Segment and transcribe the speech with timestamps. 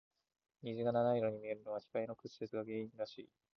[0.63, 3.29] 虹が七色に見えるのは、光の屈折が原因らしいよ。